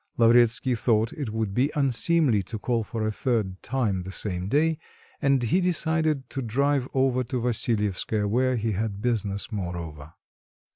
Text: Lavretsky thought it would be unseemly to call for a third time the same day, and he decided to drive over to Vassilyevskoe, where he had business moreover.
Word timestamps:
Lavretsky 0.17 0.73
thought 0.73 1.13
it 1.13 1.29
would 1.29 1.53
be 1.53 1.69
unseemly 1.75 2.41
to 2.41 2.57
call 2.57 2.83
for 2.83 3.05
a 3.05 3.11
third 3.11 3.61
time 3.61 4.01
the 4.01 4.11
same 4.11 4.47
day, 4.47 4.79
and 5.21 5.43
he 5.43 5.61
decided 5.61 6.27
to 6.27 6.41
drive 6.41 6.87
over 6.95 7.23
to 7.25 7.39
Vassilyevskoe, 7.39 8.27
where 8.27 8.55
he 8.55 8.71
had 8.71 8.99
business 9.03 9.51
moreover. 9.51 10.13